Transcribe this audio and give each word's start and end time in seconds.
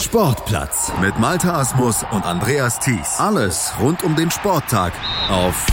Sportplatz 0.00 0.92
mit 1.00 1.18
Malta 1.18 1.58
Asmus 1.58 2.04
und 2.12 2.24
Andreas 2.24 2.78
Thies. 2.78 3.16
Alles 3.18 3.72
rund 3.80 4.04
um 4.04 4.14
den 4.14 4.30
Sporttag 4.30 4.92
auf 5.28 5.66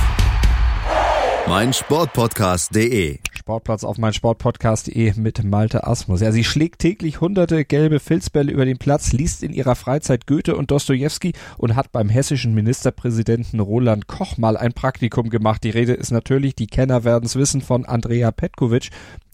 meinsportpodcast.de. 1.48 3.20
Sportplatz 3.38 3.84
auf 3.84 4.00
meinsportpodcast.de 4.00 5.14
mit 5.18 5.44
Malte 5.44 5.86
Asmus. 5.86 6.22
Ja, 6.22 6.32
sie 6.32 6.44
schlägt 6.44 6.80
täglich 6.80 7.22
hunderte 7.22 7.66
gelbe 7.66 8.00
Filzbälle 8.00 8.52
über 8.52 8.66
den 8.66 8.80
Platz, 8.80 9.14
liest 9.14 9.44
in 9.44 9.54
ihrer 9.54 9.76
Freizeit 9.76 10.26
Goethe 10.26 10.56
und 10.56 10.72
Dostojewski 10.72 11.34
und 11.60 11.76
hat 11.76 11.92
beim 11.92 12.10
hessischen 12.10 12.56
Ministerpräsidenten 12.56 13.60
Roland 13.60 14.08
Koch 14.08 14.40
mal 14.40 14.58
ein 14.58 14.74
Praktikum 14.74 15.30
gemacht. 15.30 15.64
Die 15.64 15.70
Rede 15.70 15.94
ist 15.94 16.10
natürlich, 16.10 16.56
die 16.56 16.68
Kenner 16.68 17.04
werden 17.04 17.26
es 17.26 17.36
wissen, 17.36 17.62
von 17.62 17.86
Andrea 17.86 18.32
Petkovic. 18.32 18.90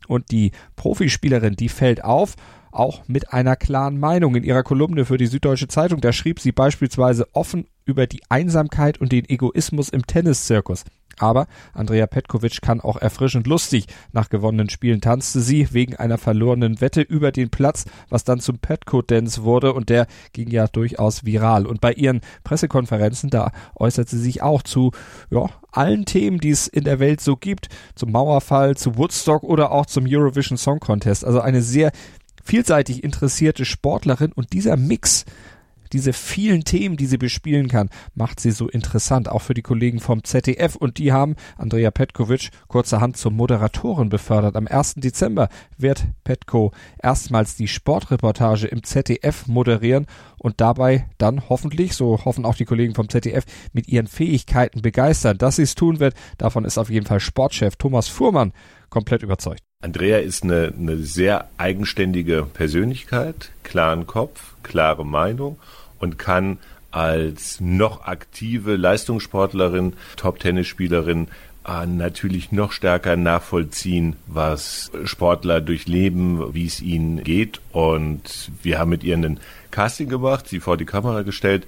Und 0.10 0.32
die 0.32 0.52
Profispielerin, 0.76 1.56
die 1.56 1.70
fällt 1.70 2.04
auf 2.04 2.36
auch 2.72 3.04
mit 3.08 3.34
einer 3.34 3.56
klaren 3.56 4.00
Meinung. 4.00 4.36
In 4.36 4.44
ihrer 4.44 4.64
Kolumne 4.64 5.06
für 5.06 5.18
die 5.18 5.28
Süddeutsche 5.28 5.68
Zeitung, 5.68 6.02
da 6.02 6.12
schrieb 6.12 6.40
sie 6.40 6.52
beispielsweise 6.52 7.28
offen 7.34 7.68
über 7.86 8.08
die 8.08 8.22
Einsamkeit 8.30 9.00
und 9.00 9.12
den 9.12 9.28
Egoismus 9.30 9.90
im 9.90 10.06
Tenniszirkus. 10.06 10.84
Aber 11.22 11.48
Andrea 11.74 12.08
Petkovic 12.08 12.62
kann 12.62 12.82
auch 12.82 12.98
erfrischend 12.98 13.46
lustig. 13.46 13.86
Nach 14.12 14.30
gewonnenen 14.30 14.70
Spielen 14.70 15.02
tanzte 15.02 15.40
sie 15.42 15.68
wegen 15.72 15.96
einer 15.96 16.18
verlorenen 16.18 16.82
Wette 16.82 17.02
über 17.02 17.32
den 17.32 17.50
Platz, 17.50 17.86
was 18.10 18.24
dann 18.24 18.40
zum 18.40 18.58
Petco-Dance 18.58 19.44
wurde 19.44 19.74
und 19.74 19.90
der 19.90 20.08
ging 20.34 20.50
ja 20.50 20.68
durchaus 20.68 21.26
viral. 21.26 21.68
Und 21.68 21.80
bei 21.80 21.94
ihren 21.94 22.22
Pressekonferenzen, 22.44 23.30
da 23.30 23.52
äußert 23.76 24.10
sie 24.10 24.20
sich 24.20 24.42
auch 24.42 24.64
zu, 24.64 24.92
ja, 25.30 25.46
allen 25.72 26.06
Themen, 26.06 26.40
die 26.40 26.50
es 26.50 26.68
in 26.68 26.84
der 26.84 27.00
Welt 27.00 27.22
so 27.22 27.38
gibt, 27.38 27.70
zum 27.96 28.12
Mauerfall, 28.12 28.76
zu 28.76 28.98
Woodstock 28.98 29.44
oder 29.44 29.72
auch 29.72 29.86
zum 29.86 30.06
Eurovision 30.08 30.58
Song 30.58 30.80
Contest. 30.80 31.24
Also 31.24 31.40
eine 31.40 31.62
sehr 31.62 31.92
vielseitig 32.44 33.04
interessierte 33.04 33.66
Sportlerin 33.66 34.32
und 34.32 34.54
dieser 34.54 34.78
Mix 34.78 35.26
diese 35.94 36.14
vielen 36.14 36.64
Themen, 36.64 36.98
die 36.98 37.06
sie 37.06 37.18
bespielen 37.18 37.68
kann, 37.68 37.90
macht 38.16 38.40
sie 38.40 38.52
so 38.52 38.70
interessant, 38.70 39.30
auch 39.30 39.42
für 39.42 39.54
die 39.54 39.62
Kollegen 39.62 40.00
vom 40.00 40.24
ZDF. 40.24 40.76
Und 40.76 40.98
die 40.98 41.12
haben 41.12 41.36
Andrea 41.58 41.92
Petkovic 41.92 42.50
kurzerhand 42.68 43.18
zur 43.18 43.32
Moderatorin 43.32 44.10
befördert. 44.10 44.56
Am 44.56 44.68
1. 44.68 44.96
Dezember 44.96 45.50
wird 45.78 46.06
Petko 46.24 46.72
erstmals 47.02 47.56
die 47.56 47.68
Sportreportage 47.68 48.68
im 48.68 48.84
ZDF 48.84 49.48
moderieren 49.48 50.06
und 50.38 50.62
dabei 50.62 51.10
dann 51.18 51.50
hoffentlich, 51.50 51.96
so 51.96 52.24
hoffen 52.26 52.46
auch 52.46 52.56
die 52.56 52.66
Kollegen 52.66 52.96
vom 52.96 53.10
ZDF, 53.10 53.46
mit 53.74 53.88
ihren 53.88 54.08
Fähigkeiten 54.08 54.82
begeistern. 54.82 55.38
Dass 55.38 55.58
sie 55.58 55.64
es 55.64 55.76
tun 55.76 56.00
wird, 56.00 56.16
davon 56.38 56.66
ist 56.66 56.78
auf 56.78 56.90
jeden 56.90 57.06
Fall 57.06 57.20
Sportchef 57.20 57.76
Thomas 57.76 58.08
Fuhrmann 58.08 58.54
komplett 58.90 59.24
überzeugt. 59.24 59.71
Andrea 59.82 60.20
ist 60.20 60.44
eine, 60.44 60.74
eine 60.78 60.98
sehr 60.98 61.48
eigenständige 61.58 62.48
Persönlichkeit, 62.54 63.52
klaren 63.64 64.06
Kopf, 64.06 64.54
klare 64.62 65.06
Meinung 65.06 65.58
und 66.00 66.20
kann 66.20 66.60
als 66.92 67.60
noch 67.60 68.06
aktive 68.06 68.76
Leistungssportlerin, 68.76 69.94
Top-Tennisspielerin 70.18 71.28
äh, 71.68 71.86
natürlich 71.86 72.52
noch 72.52 72.72
stärker 72.72 73.16
nachvollziehen, 73.16 74.18
was 74.28 74.92
Sportler 75.06 75.62
durchleben, 75.62 76.54
wie 76.54 76.66
es 76.66 76.82
ihnen 76.82 77.24
geht. 77.24 77.62
Und 77.72 78.52
wir 78.62 78.78
haben 78.78 78.90
mit 78.90 79.04
ihr 79.04 79.16
einen 79.16 79.40
Casting 79.72 80.10
gemacht, 80.10 80.48
sie 80.48 80.60
vor 80.60 80.78
die 80.78 80.86
Kamera 80.86 81.22
gestellt. 81.24 81.66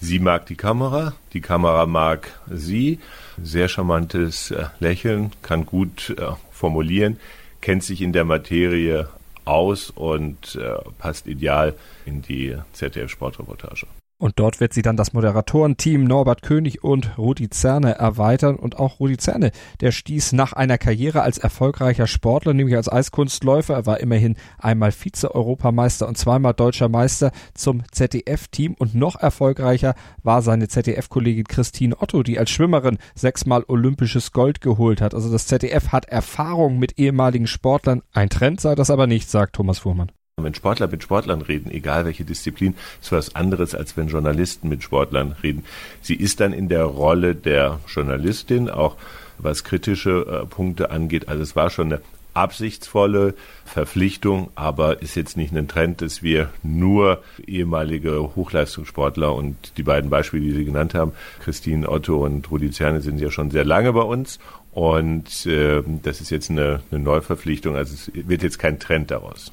Sie 0.00 0.18
mag 0.18 0.46
die 0.46 0.56
Kamera, 0.56 1.14
die 1.34 1.42
Kamera 1.42 1.84
mag 1.84 2.40
sie. 2.50 2.98
Sehr 3.42 3.68
charmantes 3.68 4.50
äh, 4.50 4.64
Lächeln, 4.80 5.32
kann 5.42 5.66
gut 5.66 6.14
äh, 6.18 6.32
formulieren, 6.50 7.18
kennt 7.60 7.84
sich 7.84 8.00
in 8.00 8.12
der 8.12 8.24
Materie 8.24 9.08
aus 9.44 9.90
und 9.90 10.56
äh, 10.56 10.78
passt 10.98 11.26
ideal 11.26 11.74
in 12.06 12.22
die 12.22 12.56
ZDF-Sportreportage. 12.72 13.86
Und 14.20 14.38
dort 14.38 14.60
wird 14.60 14.74
sie 14.74 14.82
dann 14.82 14.98
das 14.98 15.14
Moderatorenteam 15.14 16.04
Norbert 16.04 16.42
König 16.42 16.84
und 16.84 17.16
Rudi 17.16 17.48
Zerne 17.48 17.94
erweitern. 17.94 18.56
Und 18.56 18.78
auch 18.78 19.00
Rudi 19.00 19.16
Zerne, 19.16 19.50
der 19.80 19.92
stieß 19.92 20.32
nach 20.32 20.52
einer 20.52 20.76
Karriere 20.76 21.22
als 21.22 21.38
erfolgreicher 21.38 22.06
Sportler, 22.06 22.52
nämlich 22.52 22.76
als 22.76 22.92
Eiskunstläufer, 22.92 23.72
er 23.74 23.86
war 23.86 24.00
immerhin 24.00 24.36
einmal 24.58 24.92
Vize-Europameister 24.92 26.06
und 26.06 26.18
zweimal 26.18 26.52
deutscher 26.52 26.90
Meister 26.90 27.32
zum 27.54 27.82
ZDF-Team. 27.90 28.74
Und 28.78 28.94
noch 28.94 29.16
erfolgreicher 29.16 29.94
war 30.22 30.42
seine 30.42 30.68
ZDF-Kollegin 30.68 31.44
Christine 31.44 31.96
Otto, 31.98 32.22
die 32.22 32.38
als 32.38 32.50
Schwimmerin 32.50 32.98
sechsmal 33.14 33.64
olympisches 33.68 34.32
Gold 34.32 34.60
geholt 34.60 35.00
hat. 35.00 35.14
Also 35.14 35.32
das 35.32 35.46
ZDF 35.46 35.92
hat 35.92 36.04
Erfahrung 36.04 36.78
mit 36.78 36.98
ehemaligen 36.98 37.46
Sportlern. 37.46 38.02
Ein 38.12 38.28
Trend 38.28 38.60
sei 38.60 38.74
das 38.74 38.90
aber 38.90 39.06
nicht, 39.06 39.30
sagt 39.30 39.56
Thomas 39.56 39.78
Fuhrmann. 39.78 40.12
Wenn 40.36 40.54
Sportler 40.54 40.88
mit 40.88 41.02
Sportlern 41.02 41.42
reden, 41.42 41.70
egal 41.70 42.04
welche 42.04 42.24
Disziplin, 42.24 42.74
ist 43.00 43.12
was 43.12 43.34
anderes, 43.34 43.74
als 43.74 43.96
wenn 43.96 44.08
Journalisten 44.08 44.68
mit 44.68 44.82
Sportlern 44.82 45.36
reden. 45.42 45.64
Sie 46.00 46.14
ist 46.14 46.40
dann 46.40 46.52
in 46.52 46.68
der 46.68 46.84
Rolle 46.84 47.34
der 47.34 47.80
Journalistin, 47.86 48.70
auch 48.70 48.96
was 49.38 49.64
kritische 49.64 50.26
äh, 50.26 50.46
Punkte 50.46 50.90
angeht. 50.90 51.28
Also 51.28 51.42
es 51.42 51.56
war 51.56 51.70
schon 51.70 51.92
eine 51.92 52.02
absichtsvolle 52.34 53.34
Verpflichtung, 53.64 54.50
aber 54.54 55.02
ist 55.02 55.16
jetzt 55.16 55.36
nicht 55.36 55.54
ein 55.54 55.68
Trend, 55.68 56.00
dass 56.00 56.22
wir 56.22 56.50
nur 56.62 57.22
ehemalige 57.46 58.36
Hochleistungssportler 58.36 59.34
und 59.34 59.56
die 59.76 59.82
beiden 59.82 60.10
Beispiele, 60.10 60.44
die 60.44 60.52
Sie 60.52 60.64
genannt 60.64 60.94
haben, 60.94 61.12
Christine 61.40 61.88
Otto 61.88 62.24
und 62.24 62.48
Rudi 62.50 62.70
Zerne, 62.70 63.00
sind 63.00 63.20
ja 63.20 63.30
schon 63.30 63.50
sehr 63.50 63.64
lange 63.64 63.92
bei 63.92 64.02
uns 64.02 64.38
und 64.72 65.44
äh, 65.46 65.82
das 66.02 66.20
ist 66.20 66.30
jetzt 66.30 66.50
eine, 66.50 66.80
eine 66.90 67.00
Neuverpflichtung, 67.00 67.74
also 67.74 67.94
es 67.94 68.10
wird 68.14 68.42
jetzt 68.42 68.58
kein 68.58 68.78
Trend 68.78 69.10
daraus. 69.10 69.52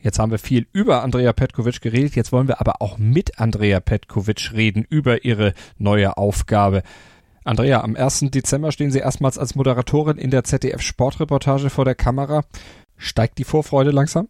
Jetzt 0.00 0.18
haben 0.18 0.30
wir 0.30 0.38
viel 0.38 0.66
über 0.72 1.02
Andrea 1.02 1.32
Petkovic 1.32 1.80
geredet, 1.80 2.16
jetzt 2.16 2.32
wollen 2.32 2.48
wir 2.48 2.60
aber 2.60 2.82
auch 2.82 2.98
mit 2.98 3.40
Andrea 3.40 3.80
Petkovic 3.80 4.52
reden 4.52 4.84
über 4.88 5.24
ihre 5.24 5.54
neue 5.78 6.16
Aufgabe. 6.16 6.82
Andrea, 7.44 7.82
am 7.82 7.96
1. 7.96 8.26
Dezember 8.30 8.72
stehen 8.72 8.90
Sie 8.90 8.98
erstmals 8.98 9.38
als 9.38 9.54
Moderatorin 9.54 10.18
in 10.18 10.30
der 10.30 10.44
ZDF 10.44 10.82
Sportreportage 10.82 11.70
vor 11.70 11.84
der 11.84 11.94
Kamera. 11.94 12.44
Steigt 12.96 13.38
die 13.38 13.44
Vorfreude 13.44 13.90
langsam? 13.90 14.28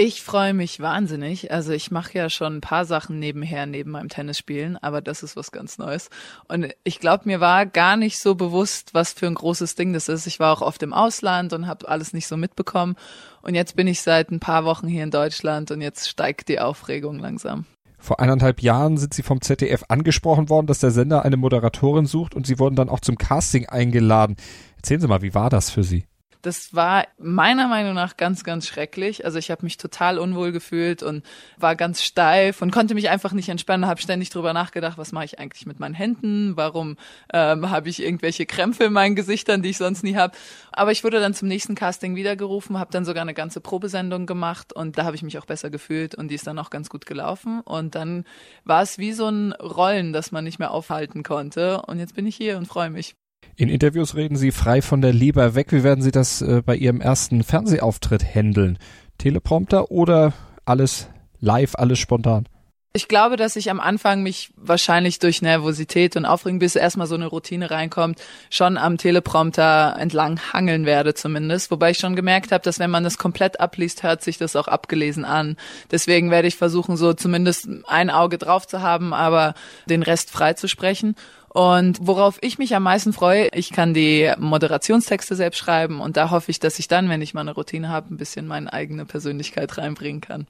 Ich 0.00 0.22
freue 0.22 0.54
mich 0.54 0.78
wahnsinnig. 0.78 1.50
Also 1.50 1.72
ich 1.72 1.90
mache 1.90 2.16
ja 2.16 2.30
schon 2.30 2.58
ein 2.58 2.60
paar 2.60 2.84
Sachen 2.84 3.18
nebenher, 3.18 3.66
neben 3.66 3.90
meinem 3.90 4.08
Tennisspielen, 4.08 4.76
aber 4.76 5.00
das 5.00 5.24
ist 5.24 5.34
was 5.34 5.50
ganz 5.50 5.76
Neues. 5.76 6.08
Und 6.46 6.68
ich 6.84 7.00
glaube, 7.00 7.24
mir 7.24 7.40
war 7.40 7.66
gar 7.66 7.96
nicht 7.96 8.20
so 8.20 8.36
bewusst, 8.36 8.94
was 8.94 9.12
für 9.12 9.26
ein 9.26 9.34
großes 9.34 9.74
Ding 9.74 9.92
das 9.92 10.08
ist. 10.08 10.28
Ich 10.28 10.38
war 10.38 10.56
auch 10.56 10.62
oft 10.62 10.84
im 10.84 10.92
Ausland 10.92 11.52
und 11.52 11.66
habe 11.66 11.88
alles 11.88 12.12
nicht 12.12 12.28
so 12.28 12.36
mitbekommen. 12.36 12.94
Und 13.42 13.56
jetzt 13.56 13.74
bin 13.74 13.88
ich 13.88 14.00
seit 14.00 14.30
ein 14.30 14.38
paar 14.38 14.64
Wochen 14.64 14.86
hier 14.86 15.02
in 15.02 15.10
Deutschland 15.10 15.72
und 15.72 15.80
jetzt 15.80 16.08
steigt 16.08 16.48
die 16.48 16.60
Aufregung 16.60 17.18
langsam. 17.18 17.64
Vor 17.98 18.20
eineinhalb 18.20 18.62
Jahren 18.62 18.98
sind 18.98 19.14
Sie 19.14 19.24
vom 19.24 19.40
ZDF 19.40 19.82
angesprochen 19.88 20.48
worden, 20.48 20.68
dass 20.68 20.78
der 20.78 20.92
Sender 20.92 21.24
eine 21.24 21.36
Moderatorin 21.36 22.06
sucht 22.06 22.36
und 22.36 22.46
Sie 22.46 22.60
wurden 22.60 22.76
dann 22.76 22.88
auch 22.88 23.00
zum 23.00 23.18
Casting 23.18 23.66
eingeladen. 23.66 24.36
Erzählen 24.76 25.00
Sie 25.00 25.08
mal, 25.08 25.22
wie 25.22 25.34
war 25.34 25.50
das 25.50 25.70
für 25.70 25.82
Sie? 25.82 26.04
Das 26.42 26.74
war 26.74 27.06
meiner 27.18 27.66
Meinung 27.66 27.94
nach 27.94 28.16
ganz, 28.16 28.44
ganz 28.44 28.66
schrecklich. 28.66 29.24
Also 29.24 29.38
ich 29.38 29.50
habe 29.50 29.64
mich 29.64 29.76
total 29.76 30.18
unwohl 30.18 30.52
gefühlt 30.52 31.02
und 31.02 31.24
war 31.56 31.74
ganz 31.74 32.02
steif 32.02 32.62
und 32.62 32.70
konnte 32.70 32.94
mich 32.94 33.08
einfach 33.08 33.32
nicht 33.32 33.48
entspannen. 33.48 33.86
Habe 33.86 34.00
ständig 34.00 34.30
drüber 34.30 34.52
nachgedacht, 34.52 34.98
was 34.98 35.12
mache 35.12 35.24
ich 35.24 35.38
eigentlich 35.38 35.66
mit 35.66 35.80
meinen 35.80 35.94
Händen? 35.94 36.56
Warum 36.56 36.96
ähm, 37.32 37.70
habe 37.70 37.88
ich 37.88 38.02
irgendwelche 38.02 38.46
Krämpfe 38.46 38.84
in 38.84 38.92
meinen 38.92 39.16
Gesichtern, 39.16 39.62
die 39.62 39.70
ich 39.70 39.78
sonst 39.78 40.04
nie 40.04 40.16
habe? 40.16 40.36
Aber 40.72 40.92
ich 40.92 41.02
wurde 41.02 41.20
dann 41.20 41.34
zum 41.34 41.48
nächsten 41.48 41.74
Casting 41.74 42.14
wiedergerufen, 42.14 42.78
habe 42.78 42.92
dann 42.92 43.04
sogar 43.04 43.22
eine 43.22 43.34
ganze 43.34 43.60
Probesendung 43.60 44.26
gemacht 44.26 44.72
und 44.72 44.96
da 44.96 45.04
habe 45.04 45.16
ich 45.16 45.22
mich 45.22 45.38
auch 45.38 45.46
besser 45.46 45.70
gefühlt 45.70 46.14
und 46.14 46.28
die 46.28 46.36
ist 46.36 46.46
dann 46.46 46.58
auch 46.58 46.70
ganz 46.70 46.88
gut 46.88 47.04
gelaufen. 47.04 47.60
Und 47.62 47.94
dann 47.94 48.24
war 48.64 48.82
es 48.82 48.98
wie 48.98 49.12
so 49.12 49.28
ein 49.28 49.52
Rollen, 49.52 50.12
das 50.12 50.30
man 50.30 50.44
nicht 50.44 50.58
mehr 50.58 50.70
aufhalten 50.70 51.22
konnte. 51.24 51.82
Und 51.82 51.98
jetzt 51.98 52.14
bin 52.14 52.26
ich 52.26 52.36
hier 52.36 52.58
und 52.58 52.66
freue 52.66 52.90
mich. 52.90 53.16
In 53.60 53.70
Interviews 53.70 54.14
reden 54.14 54.36
Sie 54.36 54.52
frei 54.52 54.82
von 54.82 55.00
der 55.00 55.12
Leber 55.12 55.56
weg. 55.56 55.72
Wie 55.72 55.82
werden 55.82 56.00
Sie 56.00 56.12
das 56.12 56.42
äh, 56.42 56.62
bei 56.64 56.76
Ihrem 56.76 57.00
ersten 57.00 57.42
Fernsehauftritt 57.42 58.22
handeln? 58.22 58.78
Teleprompter 59.18 59.90
oder 59.90 60.32
alles 60.64 61.08
live, 61.40 61.74
alles 61.74 61.98
spontan? 61.98 62.48
Ich 62.94 63.06
glaube, 63.06 63.36
dass 63.36 63.54
ich 63.54 63.70
am 63.70 63.80
Anfang 63.80 64.22
mich 64.22 64.50
wahrscheinlich 64.56 65.18
durch 65.18 65.42
Nervosität 65.42 66.16
und 66.16 66.24
Aufregung, 66.24 66.58
bis 66.58 66.74
erstmal 66.74 67.06
so 67.06 67.16
eine 67.16 67.26
Routine 67.26 67.70
reinkommt, 67.70 68.20
schon 68.48 68.78
am 68.78 68.96
Teleprompter 68.96 69.94
entlang 69.98 70.40
hangeln 70.52 70.86
werde 70.86 71.12
zumindest. 71.12 71.70
Wobei 71.70 71.90
ich 71.90 71.98
schon 71.98 72.16
gemerkt 72.16 72.50
habe, 72.50 72.64
dass 72.64 72.78
wenn 72.78 72.90
man 72.90 73.04
das 73.04 73.18
komplett 73.18 73.60
abliest, 73.60 74.02
hört 74.02 74.22
sich 74.22 74.38
das 74.38 74.56
auch 74.56 74.68
abgelesen 74.68 75.26
an. 75.26 75.56
Deswegen 75.90 76.30
werde 76.30 76.48
ich 76.48 76.56
versuchen, 76.56 76.96
so 76.96 77.12
zumindest 77.12 77.68
ein 77.86 78.08
Auge 78.08 78.38
drauf 78.38 78.66
zu 78.66 78.80
haben, 78.80 79.12
aber 79.12 79.54
den 79.86 80.02
Rest 80.02 80.30
frei 80.30 80.54
zu 80.54 80.66
sprechen. 80.66 81.14
Und 81.50 81.98
worauf 82.00 82.38
ich 82.40 82.58
mich 82.58 82.74
am 82.74 82.84
meisten 82.84 83.12
freue, 83.12 83.48
ich 83.52 83.70
kann 83.70 83.92
die 83.92 84.32
Moderationstexte 84.38 85.36
selbst 85.36 85.58
schreiben 85.58 86.00
und 86.00 86.16
da 86.16 86.30
hoffe 86.30 86.50
ich, 86.50 86.58
dass 86.58 86.78
ich 86.78 86.88
dann, 86.88 87.10
wenn 87.10 87.22
ich 87.22 87.34
mal 87.34 87.42
eine 87.42 87.52
Routine 87.52 87.90
habe, 87.90 88.12
ein 88.12 88.16
bisschen 88.16 88.46
meine 88.46 88.72
eigene 88.72 89.04
Persönlichkeit 89.04 89.76
reinbringen 89.76 90.22
kann 90.22 90.46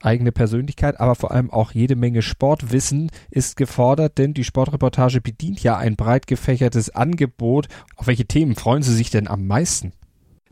eigene 0.00 0.32
Persönlichkeit, 0.32 1.00
aber 1.00 1.14
vor 1.14 1.30
allem 1.30 1.50
auch 1.50 1.72
jede 1.72 1.96
Menge 1.96 2.22
Sportwissen 2.22 3.10
ist 3.30 3.56
gefordert, 3.56 4.18
denn 4.18 4.34
die 4.34 4.44
Sportreportage 4.44 5.20
bedient 5.20 5.62
ja 5.62 5.76
ein 5.76 5.96
breit 5.96 6.26
gefächertes 6.26 6.90
Angebot. 6.90 7.68
Auf 7.96 8.06
welche 8.06 8.26
Themen 8.26 8.54
freuen 8.56 8.82
Sie 8.82 8.94
sich 8.94 9.10
denn 9.10 9.28
am 9.28 9.46
meisten? 9.46 9.92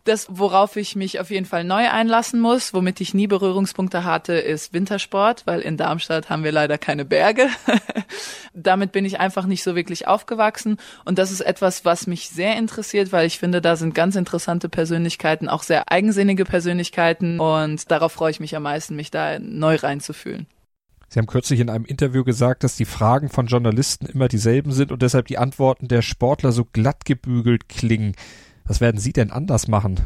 Das, 0.05 0.27
worauf 0.29 0.77
ich 0.77 0.97
mich 0.97 1.19
auf 1.19 1.31
jeden 1.31 1.47
Fall 1.47 1.65
neu 1.65 1.89
einlassen 1.89 2.39
muss, 2.39 2.75
womit 2.75 3.01
ich 3.01 3.15
nie 3.15 3.27
Berührungspunkte 3.27 4.05
hatte, 4.05 4.35
ist 4.35 4.75
Wintersport, 4.75 5.47
weil 5.47 5.61
in 5.61 5.79
Darmstadt 5.79 6.29
haben 6.29 6.45
wir 6.45 6.53
leider 6.53 6.77
keine 6.77 7.07
Berge. 7.07 7.49
Damit 8.55 8.93
bin 8.93 9.07
ich 9.07 9.19
einfach 9.19 9.47
nicht 9.47 9.63
so 9.63 9.75
wirklich 9.75 10.07
aufgewachsen. 10.07 10.77
Und 11.07 11.19
das 11.19 11.31
ist 11.31 11.41
etwas, 11.41 11.87
was 11.87 12.07
mich 12.07 12.29
sehr 12.29 12.59
interessiert, 12.59 13.13
weil 13.13 13.27
ich 13.27 13.39
finde, 13.39 13.63
da 13.63 13.77
sind 13.77 13.95
ganz 13.95 14.15
interessante 14.15 14.69
Persönlichkeiten, 14.69 15.49
auch 15.49 15.63
sehr 15.63 15.91
eigensinnige 15.91 16.45
Persönlichkeiten. 16.45 17.41
Und 17.41 17.91
darauf 17.91 18.13
freue 18.13 18.31
ich 18.31 18.41
mich 18.41 18.55
am 18.55 18.65
meisten, 18.65 18.97
mich 18.97 19.11
da 19.11 19.39
neu 19.39 19.77
reinzufühlen. 19.77 20.47
Sie 21.09 21.19
haben 21.19 21.27
kürzlich 21.27 21.61
in 21.61 21.71
einem 21.71 21.85
Interview 21.87 22.25
gesagt, 22.25 22.63
dass 22.63 22.77
die 22.77 22.85
Fragen 22.85 23.31
von 23.31 23.47
Journalisten 23.47 24.05
immer 24.05 24.29
dieselben 24.29 24.73
sind 24.73 24.93
und 24.93 25.01
deshalb 25.01 25.29
die 25.29 25.39
Antworten 25.39 25.89
der 25.89 26.03
Sportler 26.03 26.53
so 26.53 26.65
glatt 26.65 27.05
gebügelt 27.05 27.69
klingen. 27.69 28.17
Was 28.67 28.81
werden 28.81 28.99
Sie 28.99 29.13
denn 29.13 29.31
anders 29.31 29.69
machen? 29.69 30.01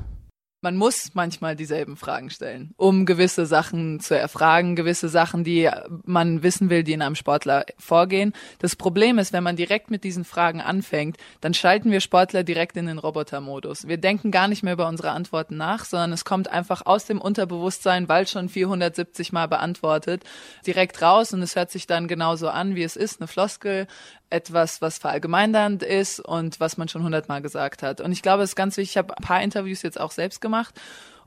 Man 0.61 0.77
muss 0.77 1.11
manchmal 1.15 1.55
dieselben 1.55 1.97
Fragen 1.97 2.31
stellen, 2.31 2.75
um 2.77 3.07
gewisse 3.07 3.47
Sachen 3.47 4.01
zu 4.01 4.19
erfragen, 4.19 4.75
gewisse 4.75 5.09
Sachen, 5.09 5.45
die 5.45 5.71
man 6.05 6.43
wissen 6.43 6.69
will, 6.69 6.83
die 6.83 6.95
in 6.95 7.03
einem 7.03 7.15
Sportler 7.15 7.65
vorgehen. 7.79 8.33
Das 8.59 8.75
Problem 8.75 9.19
ist, 9.19 9.33
wenn 9.33 9.45
man 9.45 9.55
direkt 9.55 9.91
mit 9.91 10.03
diesen 10.03 10.25
Fragen 10.25 10.61
anfängt, 10.61 11.17
dann 11.41 11.55
schalten 11.55 11.93
wir 11.93 12.01
Sportler 12.01 12.43
direkt 12.43 12.77
in 12.77 12.87
den 12.87 12.99
Robotermodus. 12.99 13.87
Wir 13.87 13.99
denken 13.99 14.33
gar 14.33 14.49
nicht 14.49 14.65
mehr 14.65 14.73
über 14.73 14.89
unsere 14.89 15.11
Antworten 15.11 15.57
nach, 15.57 15.85
sondern 15.85 16.13
es 16.13 16.25
kommt 16.25 16.49
einfach 16.49 16.85
aus 16.87 17.07
dem 17.07 17.21
Unterbewusstsein, 17.21 18.09
weil 18.09 18.27
schon 18.27 18.49
470 18.49 19.33
Mal 19.33 19.47
beantwortet, 19.47 20.25
direkt 20.67 21.01
raus 21.01 21.33
und 21.33 21.43
es 21.43 21.55
hört 21.55 21.71
sich 21.71 21.87
dann 21.87 22.09
genauso 22.09 22.49
an, 22.49 22.75
wie 22.75 22.83
es 22.83 22.97
ist, 22.97 23.21
eine 23.21 23.29
Floskel, 23.29 23.87
etwas, 24.31 24.83
was 24.83 24.99
verallgemeinernd 24.99 25.83
ist 25.83 26.21
und 26.21 26.61
was 26.61 26.77
man 26.77 26.89
schon 26.89 27.03
hundertmal 27.03 27.41
gesagt 27.41 27.83
hat. 27.83 28.03
Und 28.03 28.13
ich 28.13 28.21
glaube, 28.21 28.43
es 28.43 28.51
ist 28.51 28.57
ganz 28.57 28.77
wichtig, 28.77 28.91
ich 28.91 28.99
habe 28.99 29.17
ein 29.17 29.25
paar 29.25 29.41
Interviews 29.41 29.81
jetzt 29.81 29.99
auch 29.99 30.11
selbst 30.11 30.41
gemacht 30.41 30.48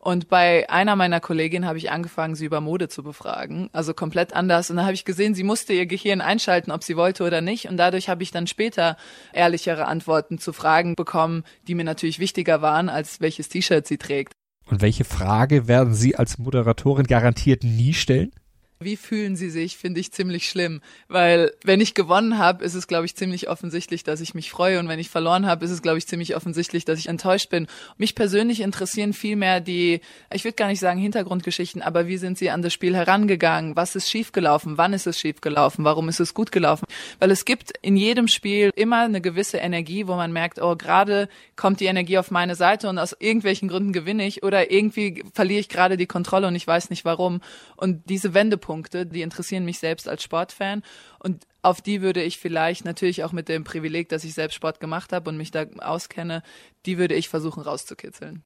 und 0.02 0.30
bei 0.30 0.68
einer 0.68 0.96
meiner 0.96 1.20
Kolleginnen 1.20 1.68
habe 1.68 1.78
ich 1.78 1.92
angefangen, 1.92 2.34
sie 2.34 2.46
über 2.46 2.60
Mode 2.60 2.90
zu 2.90 3.04
befragen. 3.04 3.70
Also 3.72 3.94
komplett 3.94 4.34
anders. 4.34 4.72
Und 4.72 4.78
da 4.78 4.84
habe 4.84 4.96
ich 4.96 5.06
gesehen, 5.06 5.36
sie 5.36 5.44
musste 5.44 5.74
ihr 5.74 5.86
Gehirn 5.86 6.22
einschalten, 6.22 6.72
ob 6.72 6.84
sie 6.84 6.98
wollte 6.98 7.24
oder 7.24 7.42
nicht. 7.42 7.70
Und 7.70 7.78
dadurch 7.78 8.10
habe 8.10 8.24
ich 8.24 8.32
dann 8.32 8.48
später 8.48 8.98
ehrlichere 9.32 9.86
Antworten 9.86 10.40
zu 10.40 10.54
Fragen 10.54 10.96
bekommen, 10.96 11.44
die 11.68 11.76
mir 11.76 11.84
natürlich 11.84 12.18
wichtiger 12.18 12.64
waren, 12.64 12.90
als 12.90 13.22
welches 13.22 13.48
T-Shirt 13.50 13.86
sie 13.86 14.00
trägt. 14.00 14.34
Und 14.66 14.82
welche 14.82 15.04
Frage 15.04 15.68
werden 15.68 15.94
Sie 15.94 16.16
als 16.16 16.40
Moderatorin 16.40 17.06
garantiert 17.06 17.64
nie 17.64 17.94
stellen? 17.94 18.32
Wie 18.82 18.98
fühlen 18.98 19.36
Sie 19.36 19.52
sich, 19.52 19.78
finde 19.78 20.00
ich 20.00 20.12
ziemlich 20.12 20.50
schlimm. 20.50 20.82
Weil 21.08 21.54
wenn 21.64 21.82
ich 21.82 21.94
gewonnen 21.94 22.40
habe, 22.40 22.66
ist 22.66 22.74
es, 22.74 22.88
glaube 22.88 23.06
ich, 23.06 23.16
ziemlich 23.16 23.48
offensichtlich, 23.48 24.04
dass 24.04 24.22
ich 24.22 24.34
mich 24.34 24.50
freue. 24.50 24.80
Und 24.80 24.88
wenn 24.88 24.98
ich 24.98 25.10
verloren 25.10 25.46
habe, 25.46 25.64
ist 25.64 25.70
es, 25.72 25.84
glaube 25.84 26.00
ich, 26.00 26.08
ziemlich 26.08 26.36
offensichtlich, 26.36 26.84
dass 26.84 26.98
ich 26.98 27.08
enttäuscht 27.08 27.52
bin. 27.52 27.68
Mich 27.98 28.16
persönlich 28.16 28.60
interessieren 28.60 29.14
vielmehr 29.14 29.62
die, 29.62 30.02
ich 30.34 30.44
würde 30.44 30.56
gar 30.56 30.68
nicht 30.68 30.80
sagen 30.80 31.00
Hintergrundgeschichten, 31.00 31.84
aber 31.84 32.08
wie 32.08 32.18
sind 32.18 32.40
Sie 32.40 32.50
an 32.50 32.64
das 32.64 32.74
Spiel 32.74 32.96
herangegangen? 32.96 33.76
Was 33.76 33.96
ist 33.96 34.10
schiefgelaufen? 34.10 34.80
Wann 34.80 34.94
ist 34.94 35.06
es 35.06 35.20
schiefgelaufen? 35.20 35.86
Warum 35.86 36.10
ist 36.10 36.20
es 36.20 36.34
gut 36.34 36.52
gelaufen? 36.52 36.86
Weil 37.20 37.30
es 37.30 37.46
gibt 37.46 37.74
in 37.84 37.96
jedem 37.96 38.28
Spiel 38.28 38.72
immer 38.76 39.02
eine 39.02 39.22
gewisse 39.22 39.58
Energie, 39.58 40.08
wo 40.08 40.16
man 40.16 40.34
merkt, 40.34 40.60
oh, 40.60 40.76
gerade 40.76 41.30
kommt 41.56 41.82
die 41.82 41.86
Energie 41.86 42.18
auf 42.18 42.32
meine 42.32 42.56
Seite 42.56 42.90
und 42.90 42.98
aus 42.98 43.16
irgendwelchen 43.20 43.70
Gründen 43.70 43.94
gewinne 43.94 44.26
ich 44.26 44.42
oder 44.42 44.72
irgendwie 44.72 45.24
verliere 45.34 45.60
ich 45.60 45.70
gerade 45.70 45.98
die 45.98 46.08
Kontrolle 46.08 46.48
und 46.48 46.56
ich 46.56 46.66
weiß 46.66 46.90
nicht 46.90 47.06
warum. 47.06 47.42
Und 47.76 48.10
diese 48.10 48.34
Wendepunkte 48.34 48.71
Punkte, 48.72 49.06
die 49.06 49.22
interessieren 49.22 49.66
mich 49.66 49.80
selbst 49.80 50.08
als 50.08 50.24
Sportfan 50.24 50.82
und 51.20 51.46
auf 51.62 51.82
die 51.82 52.02
würde 52.02 52.24
ich 52.24 52.38
vielleicht 52.38 52.86
natürlich 52.86 53.26
auch 53.26 53.34
mit 53.34 53.50
dem 53.50 53.66
Privileg, 53.66 54.08
dass 54.08 54.24
ich 54.24 54.34
selbst 54.34 54.56
Sport 54.56 54.80
gemacht 54.80 55.12
habe 55.12 55.30
und 55.30 55.36
mich 55.36 55.52
da 55.52 55.66
auskenne, 55.80 56.42
die 56.86 56.98
würde 56.98 57.16
ich 57.16 57.28
versuchen 57.28 57.64
rauszukitzeln. 57.64 58.44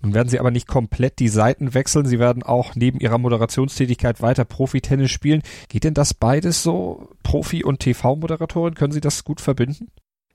Nun 0.00 0.14
werden 0.14 0.28
Sie 0.28 0.40
aber 0.40 0.50
nicht 0.50 0.66
komplett 0.66 1.20
die 1.20 1.28
Seiten 1.28 1.74
wechseln. 1.74 2.06
Sie 2.06 2.18
werden 2.18 2.42
auch 2.42 2.74
neben 2.74 2.98
Ihrer 2.98 3.18
Moderationstätigkeit 3.18 4.20
weiter 4.20 4.44
Profi-Tennis 4.44 5.12
spielen. 5.12 5.42
Geht 5.68 5.84
denn 5.84 5.94
das 5.94 6.12
beides 6.12 6.64
so? 6.64 7.10
Profi- 7.22 7.62
und 7.62 7.78
TV-Moderatorin? 7.78 8.74
Können 8.74 8.92
Sie 8.92 9.00
das 9.00 9.22
gut 9.22 9.40
verbinden? 9.40 9.92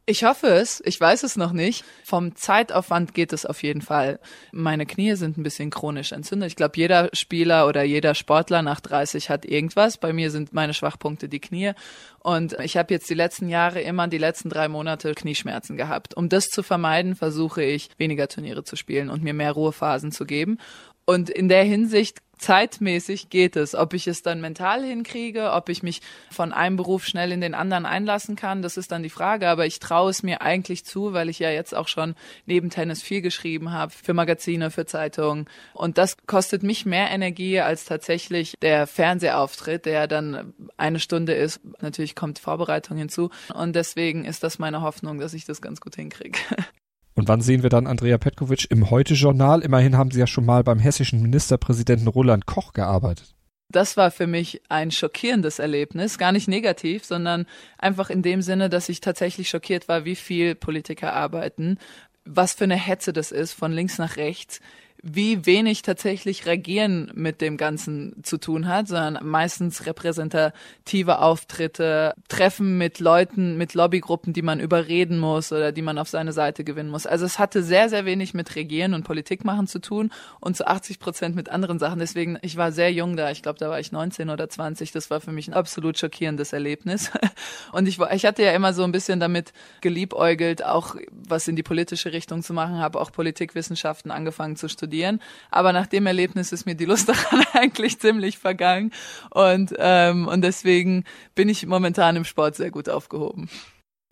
Ich 0.09 0.24
hoffe 0.24 0.48
es. 0.48 0.81
Ich 0.86 0.98
weiß 1.01 1.24
es 1.24 1.36
noch 1.36 1.51
nicht. 1.51 1.83
Vom 2.06 2.33
Zeitaufwand 2.33 3.13
geht 3.13 3.33
es 3.33 3.45
auf 3.45 3.62
jeden 3.62 3.81
Fall. 3.81 4.21
Meine 4.54 4.86
Knie 4.86 5.15
sind 5.15 5.38
ein 5.38 5.44
bisschen 5.44 5.69
chronisch 5.69 6.13
entzündet. 6.13 6.48
Ich 6.48 6.56
glaube, 6.56 6.77
jeder 6.77 7.09
Spieler 7.12 7.68
oder 7.68 7.83
jeder 7.83 8.15
Sportler 8.15 8.62
nach 8.62 8.80
30 8.80 9.30
hat 9.30 9.44
irgendwas. 9.44 9.98
Bei 9.98 10.13
mir 10.13 10.31
sind 10.31 10.54
meine 10.54 10.74
Schwachpunkte 10.74 11.27
die 11.27 11.42
Knie. 11.42 11.74
Und 12.19 12.54
ich 12.63 12.77
habe 12.77 12.94
jetzt 12.94 13.09
die 13.09 13.15
letzten 13.15 13.50
Jahre 13.50 13.81
immer 13.81 14.07
die 14.07 14.18
letzten 14.18 14.48
drei 14.48 14.69
Monate 14.69 15.13
Knieschmerzen 15.13 15.75
gehabt. 15.75 16.15
Um 16.15 16.30
das 16.30 16.48
zu 16.48 16.63
vermeiden, 16.63 17.18
versuche 17.18 17.62
ich 17.62 17.89
weniger 17.98 18.30
Turniere 18.30 18.63
zu 18.63 18.77
spielen 18.77 19.09
und 19.09 19.24
mir 19.24 19.33
mehr 19.33 19.51
Ruhephasen 19.51 20.13
zu 20.13 20.25
geben. 20.25 20.57
Und 21.04 21.30
in 21.30 21.50
der 21.50 21.65
Hinsicht 21.65 22.19
zeitmäßig 22.38 23.30
geht 23.30 23.56
es. 23.56 23.75
Ob 23.75 23.94
ich 23.94 24.07
es 24.07 24.22
dann 24.22 24.42
mental 24.42 24.84
hinkriege, 24.84 25.51
ob 25.51 25.69
ich 25.69 25.84
mich 25.84 26.01
von 26.31 26.54
einem 26.54 26.78
Beruf 26.78 27.06
schnell 27.06 27.31
in 27.31 27.42
den 27.42 27.54
anderen 27.54 27.86
einlassen 27.86 28.36
kann, 28.36 28.62
das 28.62 28.78
ist 28.78 28.92
dann 28.92 29.04
die 29.04 29.10
Frage. 29.10 29.50
Aber 29.50 29.66
ich 29.66 29.80
traue 29.80 30.10
es 30.10 30.24
mir 30.24 30.42
eigentlich 30.42 30.86
zu, 30.86 31.13
weil 31.13 31.30
ich 31.30 31.39
ja 31.39 31.50
jetzt 31.50 31.75
auch 31.75 31.88
schon 31.88 32.16
neben 32.45 32.69
Tennis 32.69 33.01
viel 33.01 33.22
geschrieben 33.22 33.72
habe, 33.72 33.92
für 33.92 34.13
Magazine, 34.13 34.72
für 34.72 34.86
Zeitungen. 34.86 35.45
Und 35.74 35.98
das 35.98 36.18
kostet 36.25 36.63
mich 36.63 36.86
mehr 36.86 37.10
Energie 37.10 37.60
als 37.60 37.86
tatsächlich 37.86 38.56
der 38.62 38.88
Fernsehauftritt, 38.88 39.86
der 39.86 40.07
dann 40.07 40.54
eine 40.78 41.00
Stunde 41.00 41.33
ist. 41.33 41.60
Natürlich 41.81 42.16
kommt 42.16 42.40
Vorbereitung 42.40 42.98
hinzu. 42.98 43.30
Und 43.54 43.75
deswegen 43.75 44.25
ist 44.25 44.44
das 44.44 44.60
meine 44.60 44.81
Hoffnung, 44.81 45.19
dass 45.19 45.33
ich 45.33 45.45
das 45.45 45.62
ganz 45.62 45.81
gut 45.81 45.95
hinkriege. 45.95 46.40
Und 47.18 47.28
wann 47.28 47.42
sehen 47.42 47.64
wir 47.64 47.72
dann 47.72 47.88
Andrea 47.88 48.19
Petkovic 48.19 48.69
im 48.69 48.92
Heute-Journal? 48.92 49.62
Immerhin 49.62 49.98
haben 49.98 50.12
Sie 50.12 50.19
ja 50.19 50.28
schon 50.28 50.46
mal 50.46 50.64
beim 50.64 50.78
hessischen 50.78 51.19
Ministerpräsidenten 51.24 52.08
Roland 52.08 52.46
Koch 52.46 52.74
gearbeitet. 52.74 53.34
Das 53.69 53.98
war 53.98 54.12
für 54.12 54.28
mich 54.28 54.62
ein 54.69 54.92
schockierendes 54.92 55.58
Erlebnis, 55.58 56.19
gar 56.19 56.31
nicht 56.31 56.48
negativ, 56.48 57.06
sondern 57.06 57.48
einfach 57.80 58.12
in 58.12 58.22
dem 58.22 58.44
Sinne, 58.44 58.69
dass 58.69 58.88
ich 58.88 59.02
tatsächlich 59.02 59.50
schockiert 59.50 59.88
war, 59.88 60.06
wie 60.06 60.16
viel 60.16 60.54
Politiker 60.54 61.14
arbeiten, 61.14 61.80
was 62.24 62.54
für 62.54 62.66
eine 62.66 62.75
Hetze 62.75 63.14
das 63.14 63.31
ist, 63.31 63.54
von 63.54 63.72
links 63.72 63.98
nach 63.98 64.18
rechts, 64.18 64.62
wie 65.04 65.46
wenig 65.46 65.84
tatsächlich 65.84 66.46
Regieren 66.46 67.12
mit 67.14 67.42
dem 67.42 67.58
Ganzen 67.58 68.16
zu 68.24 68.38
tun 68.38 68.68
hat, 68.68 68.88
sondern 68.88 69.20
meistens 69.28 69.86
repräsentative 69.86 71.20
Auftritte, 71.20 72.16
Treffen 72.28 72.78
mit 72.78 73.00
Leuten, 73.00 73.58
mit 73.58 73.76
Lobbygruppen, 73.76 74.34
die 74.34 74.42
man 74.42 74.60
überreden 74.60 75.20
muss 75.20 75.52
oder 75.52 75.72
die 75.72 75.84
man 75.84 76.00
auf 76.00 76.10
seine 76.10 76.34
Seite 76.34 76.64
gewinnen 76.64 76.90
muss. 76.90 77.06
Also 77.06 77.26
es 77.26 77.38
hatte 77.38 77.62
sehr, 77.62 77.90
sehr 77.90 78.06
wenig 78.06 78.34
mit 78.34 78.56
Regieren 78.56 78.96
und 78.96 79.04
Politik 79.04 79.46
machen 79.46 79.68
zu 79.68 79.80
tun 79.80 80.12
und 80.40 80.58
zu 80.58 80.66
80 80.66 81.00
Prozent 81.00 81.36
mit 81.36 81.50
anderen 81.50 81.78
Sachen. 81.78 82.00
Deswegen, 82.00 82.40
ich 82.42 82.58
war 82.58 82.72
sehr 82.72 82.92
jung 82.92 83.16
da. 83.16 83.30
Ich 83.30 83.44
glaube, 83.44 83.60
da 83.60 83.70
war 83.70 83.80
ich 83.80 83.92
19 83.92 84.32
oder 84.32 84.50
20. 84.50 84.92
Das 84.92 85.12
war 85.12 85.22
für 85.22 85.32
mich 85.32 85.48
ein 85.48 85.54
absolut 85.54 86.00
schockierendes 86.00 86.54
Erlebnis. 86.54 87.12
Und 87.71 87.88
ich, 87.88 88.00
ich 88.00 88.26
hatte 88.26 88.44
ja 88.44 88.52
immer 88.52 88.74
so 88.74 88.83
ein 88.83 88.92
bisschen 88.92 89.19
damit 89.19 89.54
geliebäugelt, 89.81 90.66
auch 90.66 90.95
was 91.12 91.48
in 91.48 91.56
die 91.56 91.64
politische 91.64 92.14
Richtung 92.14 92.42
zu 92.42 92.54
machen, 92.54 92.80
habe 92.80 93.00
auch 93.00 93.12
Politikwissenschaften 93.12 94.12
angefangen 94.12 94.56
zu 94.56 94.68
studieren 94.68 94.87
studieren. 94.88 95.20
Aber 95.52 95.74
nach 95.74 95.88
dem 95.88 96.06
Erlebnis 96.08 96.52
ist 96.52 96.66
mir 96.66 96.76
die 96.76 96.86
Lust 96.86 97.10
daran 97.10 97.44
eigentlich 97.54 98.00
ziemlich 98.00 98.38
vergangen. 98.38 98.92
Und, 99.32 99.74
ähm, 99.78 100.28
und 100.28 100.42
deswegen 100.42 101.04
bin 101.36 101.50
ich 101.50 101.66
momentan 101.66 102.16
im 102.16 102.24
Sport 102.24 102.56
sehr 102.56 102.72
gut 102.72 102.90
aufgehoben. 102.90 103.50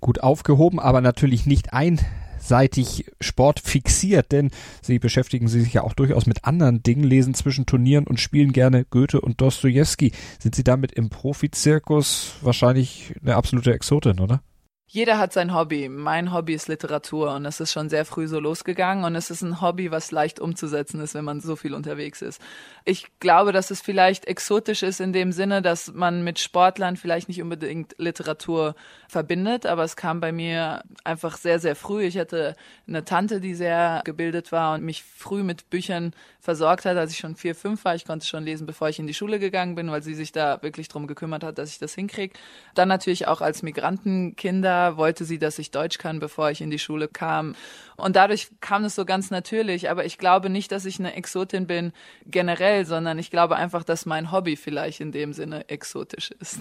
Gut 0.01 0.21
aufgehoben, 0.21 0.79
aber 0.79 0.99
natürlich 1.01 1.45
nicht 1.45 1.73
einseitig 1.73 3.05
Sport 3.21 3.61
fixiert, 3.61 4.31
denn 4.31 4.51
Sie 4.81 4.99
beschäftigen 4.99 5.47
sich 5.47 5.73
ja 5.73 5.83
auch 5.83 5.93
durchaus 5.93 6.25
mit 6.25 6.43
anderen 6.43 6.83
Dingen, 6.83 7.03
lesen 7.03 7.33
zwischen 7.33 7.65
Turnieren 7.65 8.05
und 8.05 8.19
spielen 8.19 8.51
gerne 8.51 8.85
Goethe 8.85 9.21
und 9.21 9.39
Dostoevsky. 9.39 10.11
Sind 10.37 10.53
Sie 10.53 10.63
damit 10.63 10.91
im 10.91 11.09
Profizirkus 11.09 12.35
wahrscheinlich 12.41 13.15
eine 13.21 13.35
absolute 13.35 13.73
Exotin, 13.73 14.19
oder? 14.19 14.41
Jeder 14.87 15.17
hat 15.17 15.33
sein 15.33 15.53
Hobby. 15.53 15.89
Mein 15.89 16.31
Hobby 16.31 16.53
ist 16.53 16.67
Literatur 16.67 17.33
und 17.33 17.45
es 17.45 17.59
ist 17.59 17.73
schon 17.73 17.89
sehr 17.89 18.05
früh 18.05 18.27
so 18.27 18.39
losgegangen 18.39 19.03
und 19.03 19.15
es 19.15 19.31
ist 19.31 19.41
ein 19.41 19.59
Hobby, 19.59 19.89
was 19.89 20.11
leicht 20.11 20.39
umzusetzen 20.39 21.01
ist, 21.01 21.15
wenn 21.15 21.25
man 21.25 21.41
so 21.41 21.55
viel 21.55 21.73
unterwegs 21.73 22.21
ist. 22.21 22.39
Ich 22.85 23.07
glaube, 23.19 23.51
dass 23.51 23.71
es 23.71 23.81
vielleicht 23.81 24.25
exotisch 24.25 24.83
ist 24.83 25.01
in 25.01 25.11
dem 25.11 25.31
Sinne, 25.31 25.63
dass 25.63 25.91
man 25.91 26.23
mit 26.23 26.37
Sportlern 26.37 26.97
vielleicht 26.97 27.27
nicht 27.29 27.41
unbedingt 27.41 27.95
Literatur 27.97 28.75
verbindet, 29.09 29.65
aber 29.65 29.83
es 29.83 29.95
kam 29.95 30.19
bei 30.21 30.31
mir 30.31 30.83
einfach 31.03 31.35
sehr, 31.37 31.57
sehr 31.59 31.75
früh. 31.75 32.03
Ich 32.03 32.19
hatte 32.19 32.55
eine 32.87 33.03
Tante, 33.03 33.41
die 33.41 33.55
sehr 33.55 34.01
gebildet 34.05 34.51
war 34.51 34.75
und 34.75 34.83
mich 34.83 35.03
früh 35.03 35.41
mit 35.41 35.71
Büchern 35.71 36.13
versorgt 36.39 36.85
hat, 36.85 36.95
als 36.95 37.11
ich 37.11 37.17
schon 37.17 37.35
vier, 37.35 37.55
fünf 37.55 37.83
war. 37.85 37.95
Ich 37.95 38.05
konnte 38.05 38.27
schon 38.27 38.43
lesen, 38.43 38.67
bevor 38.67 38.87
ich 38.87 38.99
in 38.99 39.07
die 39.07 39.15
Schule 39.15 39.39
gegangen 39.39 39.73
bin, 39.73 39.89
weil 39.89 40.03
sie 40.03 40.13
sich 40.13 40.31
da 40.31 40.61
wirklich 40.61 40.89
drum 40.89 41.07
gekümmert 41.07 41.43
hat, 41.43 41.57
dass 41.57 41.71
ich 41.71 41.79
das 41.79 41.95
hinkriege. 41.95 42.37
Dann 42.75 42.87
natürlich 42.87 43.27
auch 43.27 43.41
als 43.41 43.63
Migrantenkinder 43.63 44.74
wollte 44.97 45.25
sie, 45.25 45.39
dass 45.39 45.59
ich 45.59 45.71
Deutsch 45.71 45.97
kann, 45.97 46.19
bevor 46.19 46.51
ich 46.51 46.61
in 46.61 46.69
die 46.69 46.79
Schule 46.79 47.07
kam. 47.07 47.55
Und 47.97 48.15
dadurch 48.15 48.49
kam 48.61 48.83
es 48.85 48.95
so 48.95 49.05
ganz 49.05 49.31
natürlich. 49.31 49.89
Aber 49.89 50.05
ich 50.05 50.17
glaube 50.17 50.49
nicht, 50.49 50.71
dass 50.71 50.85
ich 50.85 50.99
eine 50.99 51.15
Exotin 51.15 51.67
bin 51.67 51.91
generell, 52.25 52.85
sondern 52.85 53.19
ich 53.19 53.31
glaube 53.31 53.55
einfach, 53.55 53.83
dass 53.83 54.05
mein 54.05 54.31
Hobby 54.31 54.55
vielleicht 54.55 55.01
in 55.01 55.11
dem 55.11 55.33
Sinne 55.33 55.69
exotisch 55.69 56.31
ist. 56.31 56.59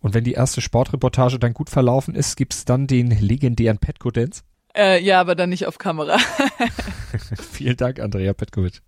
Und 0.00 0.14
wenn 0.14 0.24
die 0.24 0.32
erste 0.32 0.60
Sportreportage 0.60 1.38
dann 1.38 1.54
gut 1.54 1.70
verlaufen 1.70 2.14
ist, 2.14 2.36
gibt 2.36 2.54
es 2.54 2.64
dann 2.64 2.86
den 2.86 3.10
legendären 3.10 3.78
Petco 3.78 4.10
Dance? 4.10 4.42
Äh, 4.76 5.02
ja, 5.02 5.20
aber 5.20 5.34
dann 5.34 5.50
nicht 5.50 5.66
auf 5.66 5.78
Kamera. 5.78 6.18
Vielen 7.52 7.76
Dank, 7.76 7.98
Andrea 7.98 8.34
Petkovic. 8.34 8.82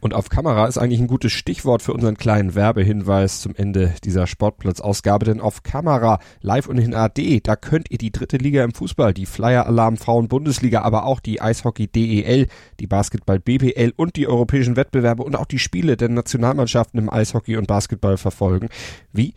Und 0.00 0.14
auf 0.14 0.30
Kamera 0.30 0.66
ist 0.66 0.78
eigentlich 0.78 1.00
ein 1.00 1.06
gutes 1.06 1.32
Stichwort 1.32 1.82
für 1.82 1.92
unseren 1.92 2.16
kleinen 2.16 2.54
Werbehinweis 2.54 3.40
zum 3.40 3.54
Ende 3.54 3.94
dieser 4.02 4.26
Sportplatzausgabe, 4.26 5.26
denn 5.26 5.40
auf 5.40 5.62
Kamera, 5.62 6.20
live 6.40 6.68
und 6.68 6.78
in 6.78 6.94
AD, 6.94 7.40
da 7.42 7.54
könnt 7.54 7.90
ihr 7.90 7.98
die 7.98 8.10
dritte 8.10 8.38
Liga 8.38 8.64
im 8.64 8.72
Fußball, 8.72 9.12
die 9.12 9.26
Flyer 9.26 9.66
Alarm 9.66 9.98
Frauen 9.98 10.28
Bundesliga, 10.28 10.80
aber 10.82 11.04
auch 11.04 11.20
die 11.20 11.42
Eishockey 11.42 11.86
DEL, 11.86 12.46
die 12.80 12.86
Basketball 12.86 13.38
BBL 13.38 13.92
und 13.94 14.16
die 14.16 14.26
europäischen 14.26 14.76
Wettbewerbe 14.76 15.22
und 15.22 15.36
auch 15.36 15.44
die 15.44 15.58
Spiele 15.58 15.98
der 15.98 16.08
Nationalmannschaften 16.08 16.98
im 16.98 17.12
Eishockey 17.12 17.56
und 17.56 17.66
Basketball 17.66 18.16
verfolgen. 18.16 18.68
Wie? 19.12 19.34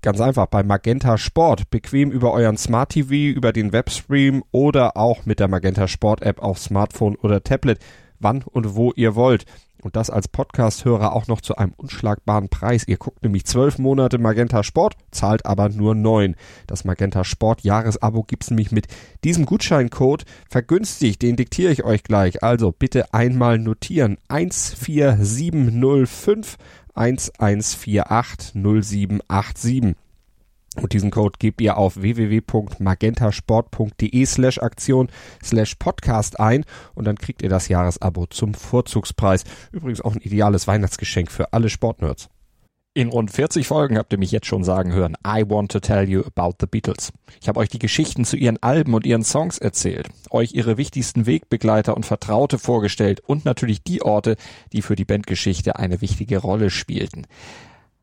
Ganz 0.00 0.20
einfach 0.20 0.46
bei 0.46 0.62
Magenta 0.62 1.18
Sport, 1.18 1.70
bequem 1.70 2.12
über 2.12 2.32
euren 2.32 2.56
Smart 2.56 2.90
TV, 2.90 3.36
über 3.36 3.52
den 3.52 3.72
Webstream 3.72 4.44
oder 4.52 4.96
auch 4.96 5.26
mit 5.26 5.40
der 5.40 5.48
Magenta 5.48 5.88
Sport 5.88 6.22
App 6.22 6.40
auf 6.40 6.58
Smartphone 6.60 7.16
oder 7.16 7.42
Tablet, 7.42 7.80
wann 8.20 8.42
und 8.44 8.76
wo 8.76 8.92
ihr 8.94 9.16
wollt. 9.16 9.44
Und 9.82 9.96
das 9.96 10.10
als 10.10 10.28
Podcast-Hörer 10.28 11.14
auch 11.14 11.28
noch 11.28 11.40
zu 11.40 11.56
einem 11.56 11.72
unschlagbaren 11.76 12.48
Preis. 12.48 12.84
Ihr 12.86 12.96
guckt 12.96 13.22
nämlich 13.22 13.44
zwölf 13.44 13.78
Monate 13.78 14.18
Magenta 14.18 14.62
Sport, 14.62 14.96
zahlt 15.10 15.46
aber 15.46 15.68
nur 15.68 15.94
neun. 15.94 16.36
Das 16.66 16.84
Magenta 16.84 17.24
Sport 17.24 17.62
Jahresabo 17.62 18.24
gibt's 18.24 18.50
nämlich 18.50 18.72
mit 18.72 18.86
diesem 19.24 19.46
Gutscheincode 19.46 20.24
vergünstigt. 20.48 21.22
Den 21.22 21.36
diktiere 21.36 21.72
ich 21.72 21.84
euch 21.84 22.02
gleich. 22.02 22.42
Also 22.42 22.72
bitte 22.72 23.14
einmal 23.14 23.58
notieren. 23.58 24.18
14705 24.28 26.56
1148 26.94 28.54
0787. 28.54 29.94
Und 30.80 30.92
diesen 30.92 31.10
Code 31.10 31.38
gebt 31.38 31.60
ihr 31.60 31.76
auf 31.76 32.00
www.magentasport.de 32.00 34.26
slash 34.26 34.58
Aktion 34.58 35.08
slash 35.42 35.74
Podcast 35.74 36.38
ein 36.40 36.64
und 36.94 37.06
dann 37.06 37.16
kriegt 37.16 37.42
ihr 37.42 37.48
das 37.48 37.68
Jahresabo 37.68 38.26
zum 38.26 38.54
Vorzugspreis. 38.54 39.44
Übrigens 39.72 40.00
auch 40.00 40.14
ein 40.14 40.20
ideales 40.20 40.66
Weihnachtsgeschenk 40.66 41.30
für 41.30 41.52
alle 41.52 41.68
Sportnerds. 41.68 42.28
In 42.94 43.10
rund 43.10 43.30
40 43.30 43.66
Folgen 43.66 43.96
habt 43.96 44.12
ihr 44.12 44.18
mich 44.18 44.32
jetzt 44.32 44.46
schon 44.46 44.64
sagen 44.64 44.92
hören, 44.92 45.16
I 45.24 45.44
want 45.48 45.70
to 45.70 45.78
tell 45.78 46.08
you 46.08 46.24
about 46.24 46.54
the 46.58 46.66
Beatles. 46.66 47.12
Ich 47.40 47.48
habe 47.48 47.60
euch 47.60 47.68
die 47.68 47.78
Geschichten 47.78 48.24
zu 48.24 48.36
ihren 48.36 48.60
Alben 48.60 48.94
und 48.94 49.06
ihren 49.06 49.22
Songs 49.22 49.58
erzählt, 49.58 50.08
euch 50.30 50.54
ihre 50.54 50.78
wichtigsten 50.78 51.26
Wegbegleiter 51.26 51.96
und 51.96 52.06
Vertraute 52.06 52.58
vorgestellt 52.58 53.20
und 53.20 53.44
natürlich 53.44 53.84
die 53.84 54.02
Orte, 54.02 54.36
die 54.72 54.82
für 54.82 54.96
die 54.96 55.04
Bandgeschichte 55.04 55.76
eine 55.76 56.00
wichtige 56.00 56.38
Rolle 56.38 56.70
spielten. 56.70 57.26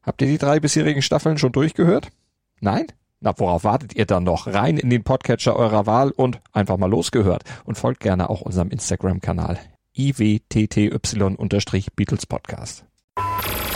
Habt 0.01 0.21
ihr 0.21 0.29
die 0.29 0.37
drei 0.37 0.61
bisherigen 0.61 1.01
Staffeln 1.01 1.37
schon 1.37 1.51
durchgehört? 1.51 2.09
Nein? 2.59 2.87
Na, 3.19 3.33
worauf 3.37 3.63
wartet 3.63 3.95
ihr 3.95 4.05
dann 4.05 4.23
noch? 4.23 4.47
Rein 4.47 4.77
in 4.77 4.89
den 4.89 5.03
Podcatcher 5.03 5.55
eurer 5.55 5.85
Wahl 5.85 6.11
und 6.11 6.39
einfach 6.51 6.77
mal 6.77 6.89
losgehört. 6.89 7.43
Und 7.63 7.77
folgt 7.77 8.01
gerne 8.01 8.29
auch 8.29 8.41
unserem 8.41 8.69
Instagram-Kanal 8.69 9.59
iwtty-Beatles 9.97 12.25
Podcast. 12.25 12.83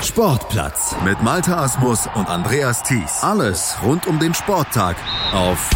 Sportplatz 0.04 0.96
mit 1.04 1.22
Malta 1.22 1.64
Asmus 1.64 2.08
und 2.16 2.30
Andreas 2.30 2.84
Thies. 2.84 3.22
Alles 3.22 3.78
rund 3.84 4.08
um 4.08 4.20
den 4.20 4.34
Sporttag 4.34 4.96
auf 5.34 5.70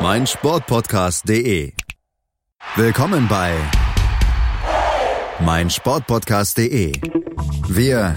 meinsportpodcast.de. 0.00 1.72
Willkommen 2.76 3.28
bei 3.28 3.54
meinsportpodcast.de. 5.40 6.92
Wir 7.68 8.16